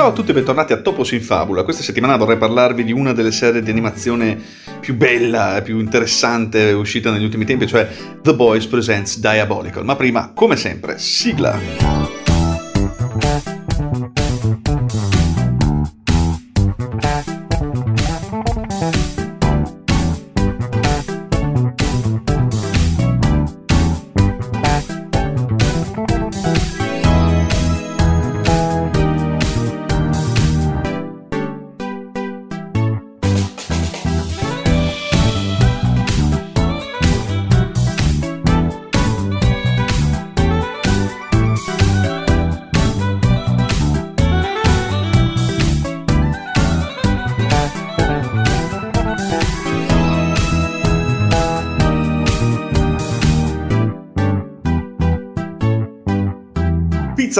Ciao 0.00 0.08
a 0.08 0.12
tutti 0.12 0.30
e 0.30 0.32
bentornati 0.32 0.72
a 0.72 0.78
Topos 0.78 1.12
in 1.12 1.20
Fabula. 1.20 1.62
Questa 1.62 1.82
settimana 1.82 2.16
vorrei 2.16 2.38
parlarvi 2.38 2.84
di 2.84 2.90
una 2.90 3.12
delle 3.12 3.30
serie 3.30 3.60
di 3.60 3.68
animazione 3.68 4.34
più 4.80 4.94
bella 4.94 5.58
e 5.58 5.62
più 5.62 5.78
interessante 5.78 6.72
uscita 6.72 7.10
negli 7.10 7.24
ultimi 7.24 7.44
tempi, 7.44 7.66
cioè 7.66 7.86
The 8.22 8.34
Boys 8.34 8.64
Presents 8.64 9.18
Diabolical. 9.18 9.84
Ma 9.84 9.96
prima, 9.96 10.30
come 10.32 10.56
sempre, 10.56 10.96
sigla! 10.96 11.99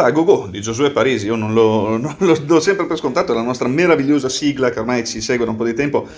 Pizza 0.01 0.05
a 0.05 0.11
go-go 0.13 0.49
di 0.51 0.63
Giosuè 0.63 0.91
Parisi, 0.91 1.27
io 1.27 1.37
non 1.37 1.53
lo, 1.53 1.99
non 1.99 2.15
lo 2.19 2.39
do 2.39 2.59
sempre 2.61 2.87
per 2.87 2.97
scontato, 2.97 3.33
è 3.33 3.35
la 3.35 3.43
nostra 3.43 3.69
meravigliosa 3.69 4.31
sigla 4.31 4.71
che 4.71 4.79
ormai 4.79 5.07
ci 5.07 5.21
segue 5.21 5.45
da 5.45 5.51
un 5.51 5.57
po' 5.59 5.65
di 5.65 5.75
tempo, 5.75 6.09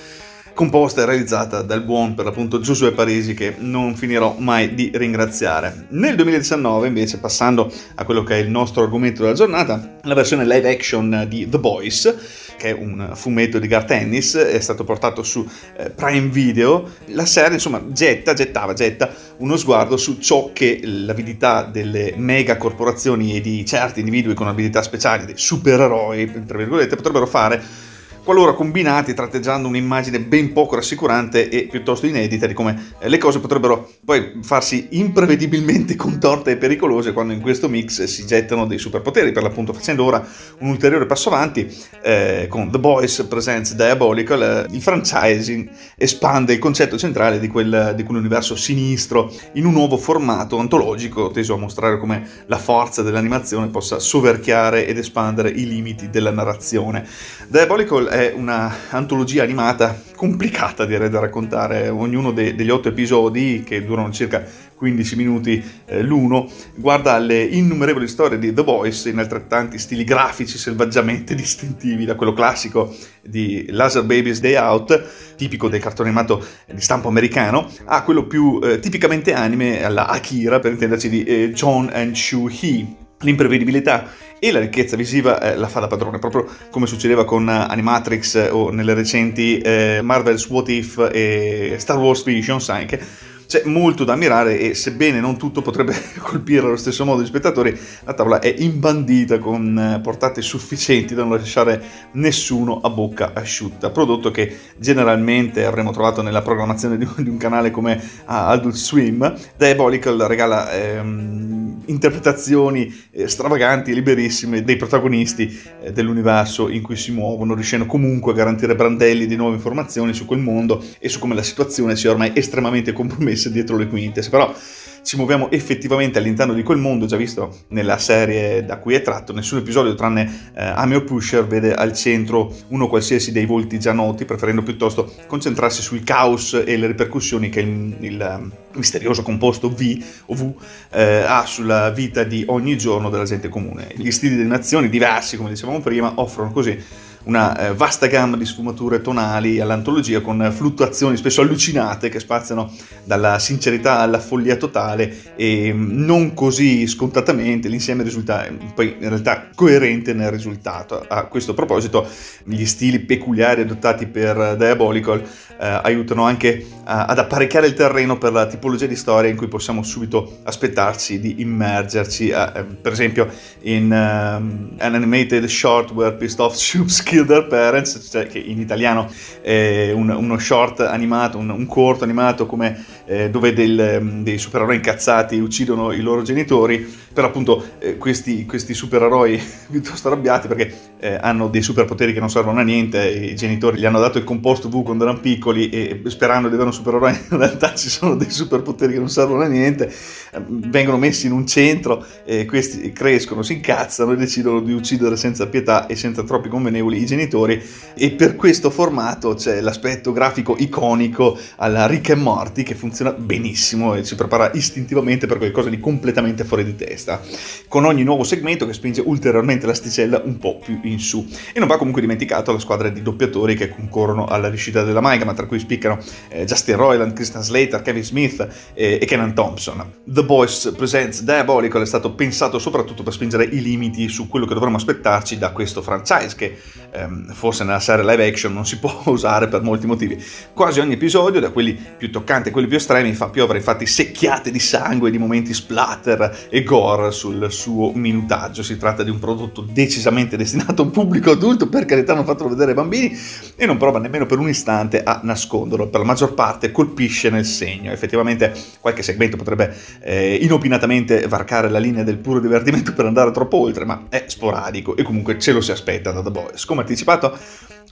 composta 0.55 1.03
e 1.03 1.07
realizzata 1.07 1.63
dal 1.63 1.83
buon 1.83 2.15
per 2.15 2.25
l'appunto 2.25 2.61
Giosuè 2.61 2.93
Parisi 2.93 3.35
che 3.35 3.55
non 3.59 3.95
finirò 3.95 4.37
mai 4.39 4.75
di 4.75 4.91
ringraziare. 4.95 5.87
Nel 5.91 6.17
2019 6.17 6.87
invece, 6.87 7.19
passando 7.19 7.73
a 7.95 8.05
quello 8.05 8.23
che 8.23 8.35
è 8.35 8.39
il 8.39 8.51
nostro 8.51 8.83
argomento 8.83 9.23
della 9.23 9.35
giornata, 9.35 9.99
la 10.03 10.15
versione 10.15 10.45
live 10.45 10.71
action 10.71 11.27
di 11.29 11.49
The 11.49 11.59
Boys, 11.59 12.15
che 12.57 12.69
è 12.69 12.73
un 12.73 13.11
fumetto 13.15 13.59
di 13.59 13.67
Garth 13.67 13.91
Ennis, 13.91 14.37
è 14.37 14.61
stato 14.61 14.85
portato 14.85 15.23
su 15.23 15.47
eh, 15.77 15.91
Prime 15.91 16.29
Video. 16.29 16.89
La 17.07 17.27
serie, 17.27 17.55
insomma, 17.55 17.83
getta, 17.89 18.35
gettava, 18.35 18.73
getta 18.73 19.11
uno 19.39 19.57
sguardo 19.57 19.97
su 19.97 20.19
ciò 20.19 20.51
che 20.53 20.81
l'avidità 20.85 21.65
delle 21.65 22.15
mega 22.17 22.57
corporazioni 22.57 23.35
e 23.35 23.41
di 23.41 23.65
certi 23.67 24.01
individui 24.01 24.35
con 24.35 24.47
abilità 24.47 24.83
speciali, 24.83 25.25
dei 25.25 25.37
supereroi, 25.37 26.45
tra 26.47 26.59
virgolette, 26.59 26.95
potrebbero 26.95 27.27
fare 27.27 27.82
qualora 28.25 28.53
combinati 28.53 29.15
tratteggiando 29.15 29.67
un'immagine 29.67 30.21
ben 30.21 30.53
poco 30.53 30.77
rassicurante 30.77 31.49
e 31.49 31.67
piuttosto 31.67 32.07
inedita 32.07 32.47
di 32.47 32.55
come 32.55 32.95
eh, 33.01 33.09
le 33.09 33.19
cose 33.19 33.41
potrebbero 33.41 33.91
poi 34.05 34.39
farsi 34.43 34.89
imprevedibilmente 34.91 35.97
contorte 35.97 36.53
e 36.53 36.57
pericolose 36.57 37.13
quando 37.13 37.33
in 37.33 37.41
questo 37.41 37.69
mix 37.69 38.05
si 38.05 38.25
gettano 38.25 38.67
dei 38.67 38.79
superpoteri, 38.79 39.33
per 39.33 39.43
l'appunto 39.43 39.73
facendo 39.73 40.05
ora 40.05 40.25
un 40.59 40.69
ulteriore 40.69 41.07
passo 41.07 41.29
avanti 41.29 41.69
eh, 42.03 42.47
con 42.49 42.71
The 42.71 42.79
Boys 42.79 43.27
Presents 43.29 43.75
Diabolical, 43.75 44.43
eh, 44.43 44.75
il 44.75 44.81
franchising 44.81 45.69
espande 45.97 46.53
il 46.53 46.59
concetto 46.59 46.97
centrale 46.97 47.41
di, 47.41 47.49
quel, 47.49 47.95
di 47.97 48.05
quell'universo 48.05 48.55
sinistro 48.55 49.33
in 49.55 49.67
un 49.67 49.73
nuovo 49.73 49.97
formato 49.97 50.59
antologico 50.59 51.31
teso 51.31 51.55
a 51.55 51.59
mostrare 51.59 51.99
come 51.99 52.29
la 52.47 52.59
forza 52.59 53.03
dell'animazione 53.03 53.69
possa 53.69 53.99
soverchiare 53.99 54.87
ed 54.87 54.99
espandere 54.99 55.51
i 55.51 55.67
limiti 55.67 56.09
della 56.09 56.31
narrazione. 56.31 57.07
Diabolical 57.49 58.11
è 58.13 58.33
una 58.37 58.91
antologia 58.91 59.43
animata 59.43 60.01
complicata 60.15 60.85
direi 60.85 61.09
da 61.09 61.19
raccontare, 61.19 61.89
ognuno 61.89 62.31
de- 62.31 62.55
degli 62.55 62.71
otto 62.71 62.89
episodi 62.89 63.65
che 63.67 63.85
durano 63.85 64.13
circa 64.13 64.45
15 64.77 65.17
minuti 65.17 65.63
eh, 65.87 66.03
l'uno 66.03 66.51
guarda 66.75 67.13
alle 67.15 67.43
innumerevoli 67.43 68.07
storie 68.09 68.39
di 68.39 68.53
The 68.53 68.63
Voice 68.63 69.09
in 69.09 69.19
altrettanti 69.19 69.79
stili 69.79 70.05
grafici 70.05 70.59
selvaggiamente 70.59 71.35
distintivi 71.37 72.05
da 72.05 72.15
quello 72.15 72.33
classico 72.33 72.95
di 73.23 73.67
Laser 73.71 74.05
Baby's 74.05 74.41
Day 74.41 74.57
Out, 74.57 75.35
tipico 75.37 75.69
del 75.69 75.81
cartone 75.81 76.11
animato 76.11 76.45
di 76.67 76.81
stampo 76.81 77.09
americano, 77.09 77.71
a 77.87 78.03
quello 78.03 78.27
più 78.27 78.61
eh, 78.63 78.79
tipicamente 78.79 79.33
anime 79.33 79.83
alla 79.83 80.07
Akira 80.07 80.59
per 80.61 80.73
intenderci 80.73 81.09
di 81.09 81.25
eh, 81.25 81.51
John 81.53 81.89
and 81.93 82.15
Shu 82.15 82.49
Hee 82.49 83.02
l'imprevedibilità 83.23 84.11
e 84.39 84.51
la 84.51 84.59
ricchezza 84.59 84.97
visiva 84.97 85.41
eh, 85.41 85.57
la 85.57 85.69
fa 85.69 85.81
da 85.81 85.87
padrone, 85.87 86.19
proprio 86.19 86.47
come 86.71 86.87
succedeva 86.87 87.25
con 87.25 87.49
Animatrix 87.49 88.35
eh, 88.35 88.49
o 88.49 88.71
nelle 88.71 88.95
recenti 88.95 89.59
eh, 89.59 90.01
Marvel's 90.03 90.49
What 90.49 90.69
If 90.69 91.11
e 91.13 91.77
Star 91.79 91.99
Wars 91.99 92.25
Visions 92.25 92.69
anche 92.69 93.31
c'è 93.53 93.65
molto 93.67 94.05
da 94.05 94.15
ammirare 94.15 94.59
e 94.59 94.73
sebbene 94.73 95.21
non 95.21 95.37
tutto 95.37 95.61
potrebbe 95.61 95.95
colpire 96.21 96.65
allo 96.65 96.77
stesso 96.77 97.05
modo 97.05 97.21
gli 97.21 97.27
spettatori, 97.27 97.79
la 98.05 98.15
tavola 98.15 98.41
è 98.41 98.55
imbandita 98.57 99.39
con 99.39 99.79
eh, 99.79 100.01
portate 100.01 100.41
sufficienti 100.41 101.15
da 101.15 101.23
non 101.23 101.37
lasciare 101.37 101.83
nessuno 102.13 102.81
a 102.81 102.89
bocca 102.89 103.33
asciutta. 103.35 103.91
Prodotto 103.91 104.31
che 104.31 104.57
generalmente 104.79 105.67
avremmo 105.67 105.91
trovato 105.91 106.23
nella 106.23 106.41
programmazione 106.41 106.97
di 106.97 107.07
un 107.29 107.37
canale 107.37 107.71
come 107.71 108.03
Adult 108.25 108.75
Swim. 108.75 109.35
Diabolical 109.59 110.19
regala 110.21 110.73
ehm, 110.73 111.42
interpretazioni 111.87 112.93
eh, 113.11 113.29
stravaganti 113.29 113.91
e 113.91 113.95
liberissime 113.95 114.63
dei 114.63 114.77
protagonisti 114.77 115.61
eh, 115.83 115.93
dell'universo 115.93 116.69
in 116.69 116.83
cui 116.83 116.97
si 116.97 117.13
muovono, 117.13 117.55
riuscendo 117.55 117.87
comunque 117.87 118.33
a 118.33 118.35
garantire 118.35 118.75
brandelli 118.75 119.27
di 119.27 119.37
nuove 119.37 119.57
informazioni 119.57 120.13
su 120.13 120.27
quel 120.27 120.41
mondo 120.41 120.83
e 120.99 121.09
su 121.09 121.19
come 121.19 121.35
la 121.35 121.43
situazione 121.43 121.97
sia 121.97 122.11
ormai 122.11 122.33
estremamente 122.35 122.93
compromessa 122.93 123.49
dietro 123.49 123.77
le 123.77 123.89
quinte, 123.89 124.23
però 124.29 124.55
ci 125.03 125.17
muoviamo 125.17 125.51
effettivamente 125.51 126.19
all'interno 126.19 126.53
di 126.53 126.63
quel 126.63 126.79
mondo 126.79 127.07
già 127.07 127.17
visto 127.17 127.65
nella 127.69 127.99
serie 127.99 128.65
da 128.65 128.79
cui 128.79 128.95
è 128.95 129.03
tratto, 129.03 129.33
nessun 129.33 129.59
episodio 129.59 129.95
tranne 129.95 130.51
eh, 130.55 130.65
Amio 130.65 131.05
Pusher 131.05 131.47
vede 131.47 131.75
al 131.75 131.93
centro 131.93 132.55
uno 132.69 132.89
qualsiasi 132.89 133.33
dei 133.33 133.45
volti 133.47 133.79
già 133.79 133.93
noti, 133.93 134.25
preferendo 134.25 134.63
piuttosto 134.63 135.13
concentrarsi 135.27 135.83
sul 135.83 136.05
caos 136.05 136.63
e 136.65 136.77
le 136.77 136.87
ripercussioni 136.87 137.49
che 137.49 137.61
il, 137.61 137.97
il 138.01 138.39
um, 138.39 138.51
misterioso 138.75 139.23
composto 139.23 139.71
V 139.71 140.05
o 140.27 140.35
V 140.35 140.55
eh, 140.93 141.25
ha 141.27 141.45
sulla 141.47 141.91
vita 141.91 142.23
di 142.23 142.45
ogni 142.47 142.79
giorno 142.79 143.11
della 143.11 143.25
gente 143.25 143.49
comune. 143.49 143.89
Gli 143.95 144.11
stili 144.11 144.35
di 144.35 144.41
animazione 144.41 144.89
diversi, 144.89 145.37
come 145.37 145.51
dicevamo 145.51 145.81
prima, 145.81 146.13
offrono 146.17 146.51
così 146.53 146.79
una 147.25 147.57
eh, 147.57 147.75
vasta 147.75 148.07
gamma 148.07 148.37
di 148.37 148.45
sfumature 148.45 149.01
tonali 149.01 149.61
all'antologia 149.61 150.21
con 150.21 150.51
fluttuazioni 150.55 151.17
spesso 151.17 151.41
allucinate 151.41 152.09
che 152.09 152.19
spaziano 152.19 152.73
dalla 153.05 153.39
sincerità 153.39 153.99
alla 153.99 154.19
follia 154.19 154.57
totale 154.57 155.35
e 155.37 155.73
mm, 155.73 156.05
non 156.05 156.35
così 156.35 156.87
scontatamente 156.87 157.69
l'insieme 157.69 158.03
risulta 158.03 158.47
mm, 158.51 158.69
poi 158.75 158.97
in 158.99 159.09
realtà 159.09 159.49
coerente 159.55 160.13
nel 160.15 160.31
risultato. 160.31 161.05
A 161.09 161.25
questo 161.25 161.55
proposito 161.55 162.07
gli 162.45 162.65
stili 162.65 162.99
peculiari 163.01 163.63
adottati 163.63 164.07
per 164.07 164.57
Diabolical 164.57 165.21
eh, 165.21 165.81
aiutano 165.83 166.25
anche 166.25 166.67
a, 166.85 167.05
ad 167.05 167.19
apparecchiare 167.19 167.67
il 167.67 167.75
terreno 167.75 168.19
per 168.19 168.33
la 168.33 168.47
tipologia 168.47 168.87
di 168.87 168.97
storia 168.97 169.31
in 169.31 169.37
cui 169.37 169.49
possiamo 169.49 169.83
subito 169.83 170.39
aspettarci 170.43 171.21
di 171.21 171.41
immergerci, 171.41 172.31
eh, 172.31 172.65
per 172.81 172.93
esempio 172.93 173.29
in 173.63 173.85
um, 173.85 174.71
an 174.79 174.95
animated 174.95 175.45
short 175.45 175.93
where 175.93 176.15
pissed 176.15 176.41
off 176.41 176.55
soups 176.55 177.03
Kill 177.13 177.27
Their 177.27 177.47
Parents, 177.47 178.09
cioè 178.11 178.27
che 178.27 178.39
in 178.39 178.59
italiano 178.59 179.07
è 179.43 179.93
un, 179.93 180.09
uno 180.09 180.39
short 180.39 180.81
animato, 180.81 181.37
un, 181.37 181.51
un 181.51 181.67
corto 181.67 182.05
animato 182.05 182.47
come, 182.47 182.83
eh, 183.13 183.31
dove 183.31 183.53
del, 183.53 183.99
mm, 184.01 184.23
dei 184.23 184.39
supereroi 184.39 184.77
incazzati 184.77 185.39
uccidono 185.39 185.93
i 185.93 186.01
loro 186.01 186.23
genitori, 186.23 187.01
però 187.13 187.27
appunto 187.27 187.63
eh, 187.79 187.99
questi, 187.99 188.47
questi 188.47 188.73
supereroi 188.73 189.41
piuttosto 189.71 190.09
arrabbiati 190.09 190.49
perché 190.49 190.75
eh, 190.99 191.19
hanno 191.21 191.49
dei 191.49 191.61
superpoteri 191.61 192.15
che 192.15 192.21
non 192.21 192.31
servono 192.31 192.61
a 192.61 192.63
niente, 192.63 193.07
i 193.07 193.37
genitori 193.37 193.79
gli 193.79 193.85
hanno 193.85 194.01
dato 194.01 194.17
il 194.17 194.25
composto 194.25 194.71
V 194.71 194.83
quando 194.83 195.05
erano 195.05 195.21
piccoli 195.21 195.69
e 195.69 196.01
sperando 196.07 196.49
di 196.49 196.55
avere 196.55 196.71
un 196.71 196.75
supereroe 196.75 197.11
in 197.31 197.37
realtà 197.37 197.75
ci 197.75 197.91
sono 197.91 198.17
dei 198.17 198.31
superpoteri 198.31 198.95
che 198.95 198.99
non 198.99 199.11
servono 199.11 199.43
a 199.43 199.47
niente, 199.47 199.93
ehm, 200.33 200.71
vengono 200.71 200.97
messi 200.97 201.27
in 201.27 201.33
un 201.33 201.47
centro, 201.47 202.05
e 202.25 202.47
questi 202.47 202.93
crescono, 202.93 203.43
si 203.43 203.55
incazzano 203.55 204.13
e 204.13 204.17
decidono 204.17 204.61
di 204.61 204.73
uccidere 204.73 205.17
senza 205.17 205.47
pietà 205.49 205.87
e 205.87 205.97
senza 205.97 206.23
troppi 206.23 206.49
convenevoli 206.49 207.01
i 207.03 207.07
genitori 207.07 207.63
e 207.95 208.11
per 208.13 208.37
questo 208.37 208.71
formato 208.71 209.35
c'è 209.35 209.61
l'aspetto 209.61 210.13
grafico 210.13 210.57
iconico 210.59 211.39
alla 211.57 211.87
Rick 211.87 212.11
e 212.11 212.15
Morty 212.15 212.63
che 212.63 212.75
funziona 212.75 213.02
funziona 213.03 213.13
benissimo 213.13 213.95
e 213.95 214.05
ci 214.05 214.15
prepara 214.15 214.51
istintivamente 214.55 215.27
per 215.27 215.39
qualcosa 215.39 215.69
di 215.69 215.81
completamente 215.81 216.45
fuori 216.45 216.65
di 216.65 216.77
testa, 216.77 217.21
con 217.69 217.85
ogni 217.85 218.05
nuovo 218.05 218.23
segmento 218.23 218.67
che 218.67 218.73
spinge 218.73 219.03
ulteriormente 219.05 219.67
l'asticella 219.67 220.23
un 220.25 220.39
po' 220.39 220.59
più 220.59 220.79
in 220.85 221.01
su. 221.01 221.27
E 221.53 221.59
non 221.59 221.69
va 221.69 221.77
comunque 221.77 222.01
dimenticato 222.01 222.53
la 222.53 222.59
squadra 222.59 222.89
di 222.89 223.03
doppiatori 223.03 223.57
che 223.57 223.69
concorrono 223.69 224.27
alla 224.27 224.49
riuscita 224.49 224.85
dell'amalgama, 224.85 225.35
tra 225.35 225.47
cui 225.47 225.59
spiccano 225.59 225.99
eh, 226.29 226.45
Justin 226.45 226.77
Roiland, 226.77 227.13
Christian 227.13 227.43
Slater, 227.43 227.83
Kevin 227.83 228.05
Smith 228.05 228.47
eh, 228.75 228.99
e 229.01 229.05
Kenan 229.05 229.35
Thompson. 229.35 229.85
The 230.05 230.25
Boys 230.25 230.73
Presents 230.77 231.23
Diabolical 231.23 231.83
è 231.83 231.87
stato 231.87 232.13
pensato 232.13 232.59
soprattutto 232.59 233.03
per 233.03 233.13
spingere 233.13 233.45
i 233.45 233.61
limiti 233.61 234.09
su 234.09 234.29
quello 234.29 234.47
che 234.47 234.55
dovremmo 234.55 234.77
aspettarci 234.77 235.39
da 235.39 235.51
questo 235.51 235.83
franchise 235.83 236.35
che 236.37 236.59
ehm, 236.93 237.33
forse 237.33 237.65
nella 237.65 237.81
serie 237.81 238.05
live 238.05 238.27
action 238.27 238.53
non 238.53 238.67
si 238.67 238.79
può 238.79 239.03
usare 239.07 239.49
per 239.49 239.63
molti 239.63 239.87
motivi. 239.87 240.23
Quasi 240.53 240.81
ogni 240.81 240.95
episodio, 240.95 241.41
da 241.41 241.51
quelli 241.51 241.73
più 241.73 242.11
toccanti 242.11 242.51
a 242.51 242.53
quelli 242.53 242.69
più 242.69 242.77
estremi, 242.93 243.15
fa 243.15 243.31
piovere 243.31 243.59
infatti 243.59 243.87
secchiate 243.87 244.51
di 244.51 244.59
sangue, 244.59 245.11
di 245.11 245.19
momenti 245.19 245.55
splatter 245.55 246.49
e 246.51 246.63
gore 246.63 247.11
sul 247.11 247.51
suo 247.51 247.93
minutaggio. 247.95 248.63
Si 248.63 248.77
tratta 248.77 249.03
di 249.03 249.11
un 249.11 249.19
prodotto 249.19 249.63
decisamente 249.63 250.37
destinato 250.37 250.83
a 250.83 250.85
un 250.85 250.91
pubblico 250.91 251.31
adulto, 251.31 251.69
per 251.69 251.87
carità 251.87 252.15
non 252.15 252.25
fatelo 252.25 252.51
vedere 252.51 252.71
ai 252.71 252.77
bambini, 252.77 253.17
e 253.57 253.65
non 253.65 253.79
prova 253.79 253.99
nemmeno 253.99 254.27
per 254.27 254.39
un 254.39 254.49
istante 254.49 255.03
a 255.03 255.21
nasconderlo. 255.23 255.89
Per 255.89 256.01
la 256.01 256.07
maggior 256.07 256.35
parte 256.35 256.71
colpisce 256.71 257.31
nel 257.31 257.47
segno. 257.47 257.91
Effettivamente 257.91 258.53
qualche 258.81 259.03
segmento 259.03 259.37
potrebbe 259.37 259.75
eh, 260.03 260.35
inopinatamente 260.43 261.27
varcare 261.27 261.71
la 261.71 261.79
linea 261.79 262.03
del 262.03 262.19
puro 262.19 262.41
divertimento 262.41 262.93
per 262.93 263.07
andare 263.07 263.31
troppo 263.31 263.57
oltre, 263.57 263.85
ma 263.87 264.07
è 264.11 264.25
sporadico 264.27 264.97
e 264.97 265.03
comunque 265.03 265.39
ce 265.39 265.53
lo 265.53 265.61
si 265.63 265.73
aspetta 265.73 266.13
da 266.13 266.23
The 266.23 266.31
Boys. 266.31 266.65
Come 266.67 266.83
anticipato, 266.83 267.37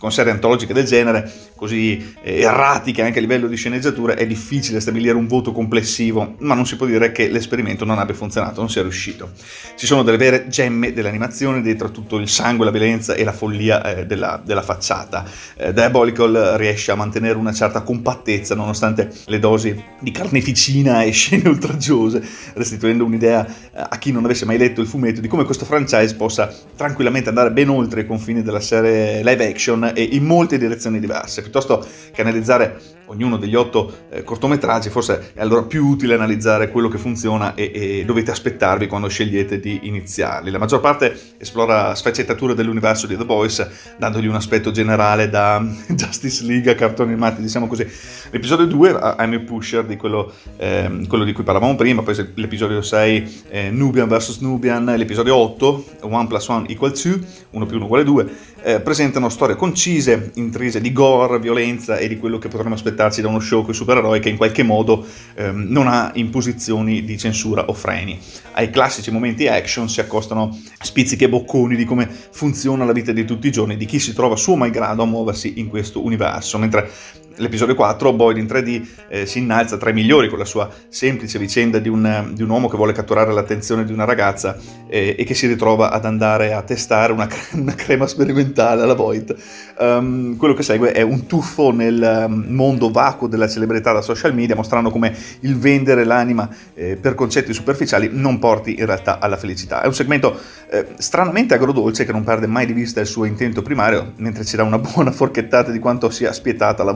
con 0.00 0.10
serie 0.10 0.32
antologiche 0.32 0.72
del 0.72 0.86
genere, 0.86 1.30
così 1.54 2.14
eh, 2.22 2.40
erratiche 2.40 3.02
anche 3.02 3.18
a 3.18 3.20
livello 3.20 3.46
di 3.46 3.56
sceneggiatura, 3.56 4.14
è 4.14 4.26
difficile 4.26 4.80
stabilire 4.80 5.14
un 5.14 5.26
voto 5.26 5.52
complessivo, 5.52 6.36
ma 6.38 6.54
non 6.54 6.64
si 6.64 6.76
può 6.76 6.86
dire 6.86 7.12
che 7.12 7.28
l'esperimento 7.28 7.84
non 7.84 7.98
abbia 7.98 8.14
funzionato, 8.14 8.60
non 8.60 8.70
sia 8.70 8.80
riuscito. 8.80 9.32
Ci 9.76 9.84
sono 9.84 10.02
delle 10.02 10.16
vere 10.16 10.48
gemme 10.48 10.94
dell'animazione 10.94 11.60
dietro 11.60 11.90
tutto 11.90 12.16
il 12.16 12.30
sangue, 12.30 12.64
la 12.64 12.70
violenza 12.70 13.12
e 13.12 13.24
la 13.24 13.32
follia 13.32 13.94
eh, 13.94 14.06
della, 14.06 14.40
della, 14.42 14.62
facciata. 14.62 15.22
Eh, 15.54 15.74
Diabolical 15.74 16.54
riesce 16.56 16.92
a 16.92 16.94
mantenere 16.94 17.36
una 17.36 17.52
certa 17.52 17.82
compattezza 17.82 18.54
nonostante 18.54 19.12
le 19.26 19.38
dosi 19.38 19.84
di 19.98 20.10
carneficina 20.12 21.02
e 21.02 21.10
scene 21.10 21.46
oltraggiose, 21.46 22.26
restituendo 22.54 23.04
un'idea 23.04 23.46
eh, 23.46 23.52
a 23.72 23.98
chi 23.98 24.12
non 24.12 24.24
avesse 24.24 24.46
mai 24.46 24.56
letto 24.56 24.80
il 24.80 24.86
fumetto 24.86 25.20
di 25.20 25.28
come 25.28 25.44
questo 25.44 25.66
franchise 25.66 26.14
possa 26.14 26.50
tranquillamente 26.74 27.28
andare 27.28 27.50
ben 27.50 27.68
oltre 27.68 28.00
i 28.00 28.06
confini 28.06 28.42
della 28.42 28.60
serie 28.60 29.22
live 29.22 29.46
action 29.46 29.88
e 29.92 30.02
in 30.02 30.24
molte 30.24 30.58
direzioni 30.58 31.00
diverse. 31.00 31.42
Piuttosto 31.42 31.86
che 32.12 32.20
analizzare 32.20 32.80
ognuno 33.10 33.36
degli 33.36 33.54
otto 33.54 33.92
eh, 34.08 34.22
cortometraggi, 34.22 34.88
forse 34.88 35.32
è 35.34 35.40
allora 35.40 35.62
più 35.62 35.84
utile 35.84 36.14
analizzare 36.14 36.70
quello 36.70 36.88
che 36.88 36.98
funziona 36.98 37.54
e, 37.54 37.70
e, 37.74 38.04
dovete 38.04 38.30
aspettarvi 38.30 38.86
quando 38.86 39.08
scegliete 39.08 39.58
di 39.58 39.80
iniziarli. 39.82 40.50
La 40.50 40.58
maggior 40.58 40.80
parte 40.80 41.18
esplora 41.38 41.94
sfaccettature 41.94 42.54
dell'universo 42.54 43.06
di 43.06 43.16
The 43.16 43.24
Boys, 43.24 43.68
dandogli 43.98 44.26
un 44.26 44.36
aspetto 44.36 44.70
generale 44.70 45.28
da 45.28 45.62
Justice 45.88 46.44
League 46.44 46.70
a 46.70 46.74
cartoni 46.74 47.10
animati, 47.10 47.42
diciamo 47.42 47.66
così. 47.66 47.86
L'episodio 48.30 48.66
2, 48.66 48.90
I'm 49.18 49.32
a 49.34 49.40
Pusher, 49.44 49.84
di 49.84 49.96
quello, 49.96 50.32
eh, 50.56 51.04
quello, 51.08 51.24
di 51.24 51.32
cui 51.32 51.42
parlavamo 51.42 51.74
prima, 51.74 52.02
poi 52.02 52.32
l'episodio 52.34 52.80
6, 52.80 53.42
eh, 53.48 53.70
Nubian 53.70 54.08
vs 54.08 54.38
Nubian, 54.38 54.84
l'episodio 54.96 55.34
8, 55.34 55.84
1 56.02 56.26
plus 56.28 56.46
1 56.46 56.68
equal 56.68 56.92
2, 56.92 57.20
1 57.50 57.66
più 57.66 57.76
1 57.76 57.84
uguale 57.84 58.04
2, 58.04 58.28
eh, 58.62 58.80
presentano 58.80 59.28
storie 59.28 59.56
concise, 59.56 60.30
intrise 60.34 60.80
di 60.80 60.92
gore, 60.92 61.38
violenza 61.38 61.96
e 61.96 62.08
di 62.08 62.18
quello 62.18 62.38
che 62.38 62.48
potremmo 62.48 62.76
aspettarci 63.00 63.22
da 63.22 63.28
uno 63.28 63.40
show 63.40 63.62
con 63.62 63.70
i 63.70 63.74
supereroi 63.74 64.20
che 64.20 64.28
in 64.28 64.36
qualche 64.36 64.62
modo 64.62 65.04
ehm, 65.34 65.66
non 65.68 65.86
ha 65.86 66.10
imposizioni 66.14 67.04
di 67.04 67.16
censura 67.16 67.64
o 67.66 67.72
freni. 67.72 68.18
Ai 68.52 68.70
classici 68.70 69.10
momenti 69.10 69.46
action 69.46 69.88
si 69.88 70.00
accostano 70.00 70.58
spizzichi 70.82 71.24
e 71.24 71.28
bocconi 71.28 71.76
di 71.76 71.84
come 71.84 72.08
funziona 72.08 72.84
la 72.84 72.92
vita 72.92 73.12
di 73.12 73.24
tutti 73.24 73.46
i 73.46 73.52
giorni, 73.52 73.76
di 73.76 73.86
chi 73.86 73.98
si 73.98 74.12
trova 74.12 74.36
suo 74.36 74.56
malgrado 74.56 75.02
a 75.02 75.06
muoversi 75.06 75.58
in 75.58 75.68
questo 75.68 76.04
universo, 76.04 76.58
mentre 76.58 76.90
l'episodio 77.36 77.74
4 77.74 78.12
Boyd 78.12 78.36
in 78.36 78.46
3D 78.46 78.86
eh, 79.08 79.26
si 79.26 79.38
innalza 79.38 79.76
tra 79.76 79.90
i 79.90 79.92
migliori 79.92 80.28
con 80.28 80.38
la 80.38 80.44
sua 80.44 80.68
semplice 80.88 81.38
vicenda 81.38 81.78
di 81.78 81.88
un, 81.88 82.30
di 82.32 82.42
un 82.42 82.50
uomo 82.50 82.68
che 82.68 82.76
vuole 82.76 82.92
catturare 82.92 83.32
l'attenzione 83.32 83.84
di 83.84 83.92
una 83.92 84.04
ragazza 84.04 84.56
eh, 84.88 85.14
e 85.18 85.24
che 85.24 85.34
si 85.34 85.46
ritrova 85.46 85.90
ad 85.90 86.04
andare 86.04 86.52
a 86.52 86.62
testare 86.62 87.12
una, 87.12 87.28
una 87.52 87.74
crema 87.74 88.06
sperimentale 88.06 88.82
alla 88.82 88.94
Void. 88.94 89.34
Um, 89.78 90.36
quello 90.36 90.54
che 90.54 90.62
segue 90.62 90.92
è 90.92 91.02
un 91.02 91.26
tuffo 91.26 91.70
nel 91.70 92.02
ehm, 92.02 92.46
mondo 92.48 92.90
vacuo 92.90 93.28
della 93.28 93.48
celebrità 93.48 93.92
da 93.92 94.02
social 94.02 94.34
media, 94.34 94.54
mostrando 94.54 94.90
come 94.90 95.14
il 95.40 95.56
vendere 95.56 96.04
l'anima 96.04 96.48
eh, 96.74 96.96
per 96.96 97.14
concetti 97.14 97.52
superficiali 97.52 98.10
non 98.12 98.38
porti 98.38 98.78
in 98.78 98.86
realtà 98.86 99.18
alla 99.18 99.36
felicità. 99.36 99.82
È 99.82 99.86
un 99.86 99.94
segmento 99.94 100.38
eh, 100.70 100.86
stranamente 100.98 101.54
agrodolce 101.54 102.04
che 102.04 102.12
non 102.12 102.24
perde 102.24 102.46
mai 102.46 102.66
di 102.66 102.72
vista 102.72 103.00
il 103.00 103.06
suo 103.06 103.24
intento 103.24 103.62
primario, 103.62 104.12
mentre 104.16 104.44
ci 104.44 104.56
dà 104.56 104.62
una 104.62 104.78
buona 104.78 105.12
forchettata 105.12 105.70
di 105.70 105.78
quanto 105.78 106.10
sia 106.10 106.32
spietata 106.32 106.82
la 106.82 106.92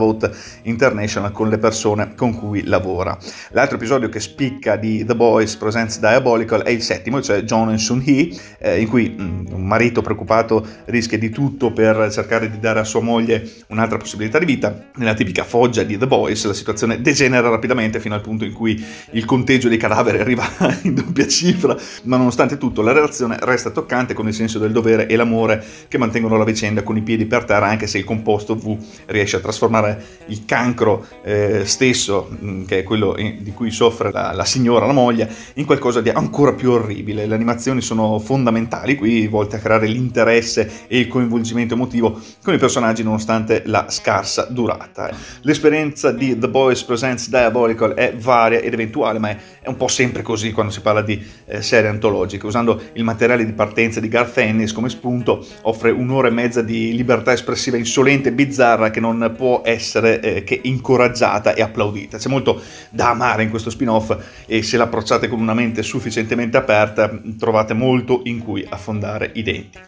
International 0.63 1.33
con 1.33 1.49
le 1.49 1.59
persone 1.59 2.15
con 2.15 2.35
cui 2.35 2.65
lavora. 2.65 3.17
L'altro 3.51 3.77
episodio 3.77 4.09
che 4.09 4.21
spicca 4.21 4.77
di 4.77 5.05
The 5.05 5.15
Boys 5.15 5.57
Presents 5.57 5.99
Diabolical 5.99 6.63
è 6.63 6.71
il 6.71 6.83
settimo, 6.83 7.21
cioè 7.23 7.43
John 7.43 7.69
and 7.69 7.79
Sun 7.79 8.03
Hee, 8.05 8.35
eh, 8.59 8.81
in 8.81 8.89
cui 8.89 9.15
mm, 9.19 9.47
un 9.53 9.67
marito 9.67 10.03
preoccupato 10.03 10.67
rischia 10.87 11.19
di 11.19 11.31
tutto 11.31 11.73
per 11.73 12.11
cercare 12.11 12.51
di 12.51 12.59
dare 12.59 12.81
a 12.81 12.85
sua 12.85 13.01
moglie 13.01 13.49
un'altra 13.69 13.99
possibilità 13.99 14.39
di 14.39 14.45
vita. 14.45 14.91
Nella 14.97 15.15
tipica 15.15 15.45
foggia 15.45 15.83
di 15.83 15.97
The 15.99 16.07
Boys 16.07 16.45
la 16.45 16.53
situazione 16.53 17.01
degenera 17.01 17.49
rapidamente 17.49 18.01
fino 18.01 18.15
al 18.15 18.21
punto 18.21 18.45
in 18.45 18.53
cui 18.53 18.83
il 19.11 19.25
conteggio 19.25 19.69
dei 19.69 19.79
cadaveri 19.79 20.19
arriva 20.25 20.47
in 20.83 20.95
doppia 20.95 21.27
cifra, 21.27 21.77
ma 22.05 22.17
nonostante 22.17 22.59
tutto 22.59 22.83
la 22.83 22.93
relazione 22.93 23.37
resta 23.41 23.71
toccante 23.71 24.15
con 24.15 24.27
il 24.27 24.35
senso 24.35 24.59
del 24.59 24.73
dovere 24.73 25.07
e 25.07 25.17
l'amore 25.17 25.63
che 25.89 25.99
mantengono 25.99 26.37
la 26.37 26.45
vicenda 26.45 26.83
con 26.83 26.97
i 26.97 27.03
piedi 27.03 27.27
per 27.27 27.45
terra 27.45 27.67
anche 27.67 27.87
se 27.87 27.99
il 27.99 28.05
composto 28.05 28.55
V 28.55 28.77
riesce 29.07 29.37
a 29.37 29.41
trasformare 29.41 30.03
il 30.27 30.45
cancro 30.45 31.07
eh, 31.23 31.63
stesso, 31.65 32.31
mm, 32.43 32.65
che 32.65 32.81
è 32.81 32.83
quello 32.83 33.15
di 33.15 33.53
cui 33.53 33.71
soffre 33.71 34.11
la, 34.11 34.33
la, 34.33 34.45
signora, 34.45 34.87
la 34.87 34.93
moglie, 34.93 35.29
in 35.55 35.65
qualcosa 35.65 36.01
di 36.01 36.09
ancora 36.09 36.53
più 36.53 36.71
orribile. 36.71 37.27
Le 37.27 37.35
animazioni 37.35 37.81
sono 37.81 38.19
fondamentali 38.19 38.97
qui, 38.97 39.27
volte 39.27 39.57
a 39.57 39.59
creare 39.59 39.87
l'interesse 39.87 40.87
e 40.87 40.99
il 40.99 41.09
coinvolgimento 41.09 41.75
emotivo 41.75 42.21
con 42.43 42.55
i 42.55 42.59
personaggi 42.59 43.03
nonostante 43.03 43.63
la 43.67 43.87
scarsa 43.89 44.47
durata. 44.51 45.11
L'esperienza 45.43 46.11
di 46.11 46.39
The 46.39 46.49
Boys 46.49 46.83
Presents 46.85 47.29
Diabolical 47.29 47.93
è 47.95 48.15
varia 48.17 48.61
ed 48.61 48.73
eventuale, 48.73 49.19
ma 49.19 49.31
è, 49.31 49.37
è 49.61 49.69
un 49.69 49.77
po' 49.77 49.89
sempre 49.89 50.23
così 50.23 50.53
quando 50.53 50.73
si 50.73 50.81
parla 50.81 51.03
di 51.03 51.23
eh, 51.47 51.63
serie 51.63 51.89
antologiche. 51.89 52.47
Usando 52.47 52.81
il 52.95 53.05
materiale 53.05 53.45
di 53.45 53.53
partenza 53.53 54.01
di 54.01 54.09
Garth 54.09 54.39
Ennis 54.39 54.73
come 54.73 54.89
spunto, 54.89 55.45
offre 55.63 55.91
un'ora 55.91 56.29
e 56.29 56.33
mezza 56.33 56.63
di 56.63 56.95
libertà 56.95 57.33
espressiva 57.33 57.77
insolente 57.77 58.29
e 58.29 58.33
bizzarra 58.33 58.91
che 58.91 59.01
non 59.01 59.33
può 59.37 59.63
essere 60.05 60.21
eh, 60.21 60.45
che 60.45 60.61
incoraggiata 60.63 61.55
e 61.55 61.63
applaudita. 61.63 62.19
C'è 62.19 62.29
molto 62.29 62.61
da 62.91 63.11
amare 63.11 63.43
in 63.43 63.51
questo 63.51 63.71
spin-off 63.71 64.17
e 64.47 64.63
se 64.63 64.77
l'approcciate 64.77 65.29
con 65.29 65.41
una 65.41 65.55
mente 65.55 65.83
sufficientemente 65.83 66.57
aperta 66.57 67.11
trovate 67.39 67.75
molto 67.75 68.21
in 68.25 68.39
cui 68.39 68.65
affondare 68.69 69.31
i 69.35 69.43
denti. 69.43 69.79